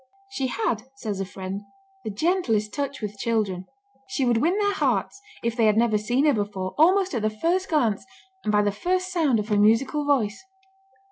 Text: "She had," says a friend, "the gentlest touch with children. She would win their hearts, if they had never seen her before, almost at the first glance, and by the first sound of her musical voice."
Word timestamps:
"She 0.31 0.47
had," 0.47 0.87
says 0.95 1.19
a 1.19 1.25
friend, 1.25 1.61
"the 2.03 2.09
gentlest 2.09 2.73
touch 2.73 3.01
with 3.03 3.19
children. 3.19 3.67
She 4.07 4.25
would 4.25 4.37
win 4.37 4.57
their 4.57 4.73
hearts, 4.73 5.21
if 5.43 5.55
they 5.55 5.67
had 5.67 5.77
never 5.77 5.99
seen 5.99 6.25
her 6.25 6.33
before, 6.33 6.73
almost 6.75 7.13
at 7.13 7.21
the 7.21 7.29
first 7.29 7.69
glance, 7.69 8.03
and 8.43 8.51
by 8.51 8.63
the 8.63 8.71
first 8.71 9.11
sound 9.11 9.37
of 9.37 9.49
her 9.49 9.59
musical 9.59 10.03
voice." 10.03 10.43